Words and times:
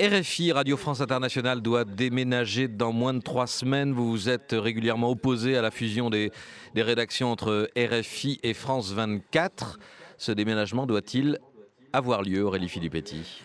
RFI, 0.00 0.52
Radio 0.52 0.78
France 0.78 1.02
Internationale, 1.02 1.60
doit 1.60 1.84
déménager 1.84 2.68
dans 2.68 2.90
moins 2.90 3.12
de 3.12 3.20
trois 3.20 3.46
semaines. 3.46 3.92
Vous 3.92 4.10
vous 4.10 4.30
êtes 4.30 4.52
régulièrement 4.52 5.10
opposé 5.10 5.58
à 5.58 5.62
la 5.62 5.70
fusion 5.70 6.08
des, 6.08 6.32
rédactions 6.74 7.30
entre 7.30 7.68
RFI 7.76 8.40
et 8.42 8.54
France 8.54 8.92
24. 8.92 9.78
Ce 10.16 10.32
déménagement 10.32 10.86
doit-il 10.86 11.38
avoir 11.92 12.22
lieu, 12.22 12.42
Aurélie 12.42 12.70
Filippetti 12.70 13.42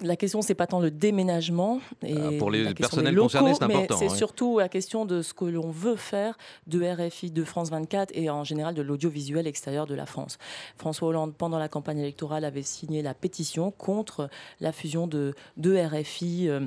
la 0.00 0.16
question, 0.16 0.42
c'est 0.42 0.54
pas 0.54 0.66
tant 0.66 0.80
le 0.80 0.90
déménagement 0.90 1.80
et 2.02 2.14
ah, 2.16 2.30
pour 2.38 2.50
les 2.50 2.74
personnels 2.74 3.16
concernés, 3.16 3.54
c'est 3.54 3.64
important. 3.64 3.96
C'est 3.96 4.08
surtout 4.08 4.58
la 4.58 4.68
question 4.68 5.04
de 5.04 5.22
ce 5.22 5.34
que 5.34 5.44
l'on 5.44 5.70
veut 5.70 5.96
faire 5.96 6.38
de 6.66 6.82
RFI, 6.82 7.30
de 7.30 7.44
France 7.44 7.70
24 7.70 8.10
et 8.14 8.30
en 8.30 8.44
général 8.44 8.74
de 8.74 8.82
l'audiovisuel 8.82 9.46
extérieur 9.46 9.86
de 9.86 9.94
la 9.94 10.06
France. 10.06 10.38
François 10.76 11.08
Hollande, 11.08 11.34
pendant 11.34 11.58
la 11.58 11.68
campagne 11.68 11.98
électorale, 11.98 12.44
avait 12.44 12.62
signé 12.62 13.02
la 13.02 13.14
pétition 13.14 13.70
contre 13.70 14.28
la 14.60 14.72
fusion 14.72 15.06
de, 15.06 15.34
de 15.56 15.76
RFI. 15.76 16.48
Euh, 16.48 16.60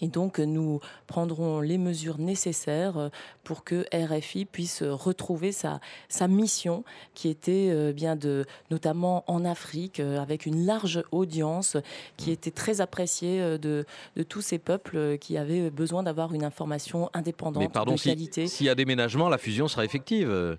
et 0.00 0.08
donc, 0.08 0.38
nous 0.38 0.80
prendrons 1.06 1.60
les 1.60 1.78
mesures 1.78 2.18
nécessaires 2.18 2.98
euh, 2.98 3.08
pour 3.44 3.64
que 3.64 3.86
RFI 3.92 4.44
puisse 4.44 4.82
retrouver 4.82 5.52
sa, 5.52 5.80
sa 6.08 6.28
mission, 6.28 6.84
qui 7.14 7.28
était 7.28 7.68
euh, 7.70 7.92
bien 7.92 8.16
de, 8.16 8.44
notamment 8.70 9.24
en 9.26 9.44
Afrique, 9.44 10.00
euh, 10.00 10.20
avec 10.20 10.46
une 10.46 10.66
large 10.66 11.02
audience, 11.12 11.76
qui 12.16 12.30
était 12.30 12.50
très 12.50 12.80
appréciée 12.80 13.58
de, 13.58 13.84
de 14.16 14.22
tous 14.22 14.40
ces 14.40 14.58
peuples 14.58 15.18
qui 15.18 15.38
avaient 15.38 15.70
besoin 15.70 16.02
d'avoir 16.02 16.34
une 16.34 16.44
information 16.44 17.10
indépendante, 17.14 17.62
Mais 17.62 17.68
pardon, 17.68 17.94
de 17.94 18.00
qualité. 18.00 18.46
S'il 18.46 18.66
y 18.66 18.70
a 18.70 18.74
déménagement, 18.74 19.28
la 19.28 19.38
fusion 19.38 19.68
sera 19.68 19.84
effective. 19.84 20.56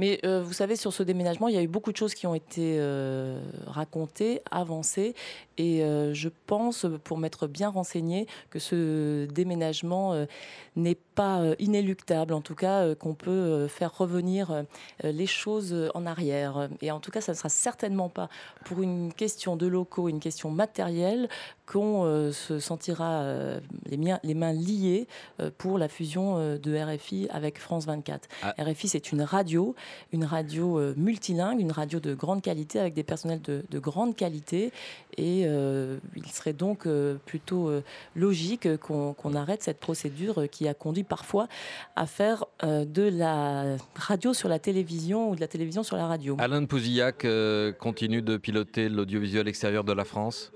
Mais 0.00 0.18
euh, 0.24 0.42
vous 0.42 0.54
savez, 0.54 0.76
sur 0.76 0.94
ce 0.94 1.02
déménagement, 1.02 1.48
il 1.48 1.54
y 1.54 1.58
a 1.58 1.62
eu 1.62 1.68
beaucoup 1.68 1.92
de 1.92 1.96
choses 1.98 2.14
qui 2.14 2.26
ont 2.26 2.34
été 2.34 2.78
euh, 2.78 3.38
racontées, 3.66 4.40
avancées. 4.50 5.14
Et 5.58 5.84
euh, 5.84 6.14
je 6.14 6.30
pense, 6.46 6.86
pour 7.04 7.18
m'être 7.18 7.46
bien 7.46 7.68
renseigné, 7.68 8.26
que 8.48 8.58
ce 8.58 9.26
déménagement 9.26 10.26
n'est 10.74 10.94
pas 10.94 11.42
inéluctable. 11.58 12.32
En 12.32 12.40
tout 12.40 12.54
cas, 12.54 12.94
qu'on 12.94 13.12
peut 13.12 13.68
faire 13.68 13.94
revenir 13.94 14.64
les 15.04 15.26
choses 15.26 15.90
en 15.94 16.06
arrière. 16.06 16.70
Et 16.80 16.90
en 16.90 17.00
tout 17.00 17.10
cas, 17.10 17.20
ça 17.20 17.32
ne 17.32 17.36
sera 17.36 17.50
certainement 17.50 18.08
pas 18.08 18.30
pour 18.64 18.80
une 18.80 19.12
question 19.12 19.54
de 19.54 19.66
locaux, 19.66 20.08
une 20.08 20.20
question 20.20 20.50
matérielle, 20.50 21.28
qu'on 21.66 22.32
se 22.32 22.58
sentira 22.58 23.22
les, 23.84 23.98
les, 24.22 24.34
mains 24.34 24.52
liées 24.54 25.06
pour 25.58 25.78
la 25.78 25.88
fusion 25.88 26.56
de 26.56 26.76
RFI 26.76 27.28
avec 27.30 27.58
France 27.58 27.84
24. 27.84 28.28
Ah. 28.42 28.54
RFI, 28.58 28.88
c'est 28.88 29.12
une 29.12 29.22
radio 29.22 29.74
une 30.12 30.24
radio 30.24 30.78
euh, 30.78 30.94
multilingue, 30.96 31.60
une 31.60 31.72
radio 31.72 32.00
de 32.00 32.14
grande 32.14 32.42
qualité 32.42 32.78
avec 32.78 32.94
des 32.94 33.02
personnels 33.02 33.40
de, 33.42 33.78
grande 33.78 34.16
qualité. 34.16 34.72
Et 35.16 35.44
euh, 35.46 35.98
il 36.16 36.26
serait 36.26 36.52
donc 36.52 36.86
euh, 36.86 37.16
plutôt 37.26 37.70
logique 38.14 38.76
qu'on 38.78 39.34
arrête 39.34 39.62
cette 39.62 39.80
procédure 39.80 40.48
qui 40.50 40.68
a 40.68 40.74
conduit 40.74 41.04
parfois 41.04 41.48
à 41.96 42.06
faire 42.06 42.44
de 42.62 43.02
la 43.02 43.76
radio 43.94 44.34
sur 44.34 44.48
la 44.48 44.58
télévision 44.58 45.30
ou 45.30 45.36
de 45.36 45.40
la 45.40 45.48
télévision 45.48 45.82
sur 45.82 45.96
la 45.96 46.06
radio. 46.06 46.36
Alain 46.38 46.64
Pouzillac 46.64 47.26
continue 47.78 48.22
de 48.22 48.36
piloter 48.36 48.88
l'audiovisuel 48.88 49.48
extérieur 49.48 49.84
de 49.84 49.92
la 49.92 50.04
France? 50.04 50.52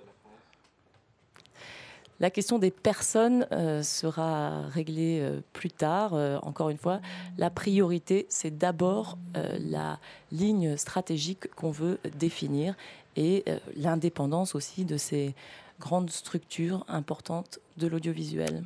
La 2.20 2.30
question 2.30 2.58
des 2.58 2.70
personnes 2.70 3.46
euh, 3.52 3.82
sera 3.82 4.66
réglée 4.68 5.20
euh, 5.20 5.40
plus 5.52 5.70
tard. 5.70 6.14
Euh, 6.14 6.38
encore 6.42 6.70
une 6.70 6.78
fois, 6.78 7.00
la 7.38 7.50
priorité, 7.50 8.26
c'est 8.28 8.56
d'abord 8.56 9.18
la 9.34 9.98
ligne 10.32 10.76
stratégique 10.76 11.52
qu'on 11.54 11.70
veut 11.70 11.98
définir 12.16 12.74
et 13.16 13.44
l'indépendance 13.76 14.54
aussi 14.54 14.84
de 14.84 14.96
ces 14.96 15.34
grandes 15.80 16.10
structures 16.10 16.84
importantes 16.88 17.58
de 17.76 17.86
l'audiovisuel. 17.86 18.64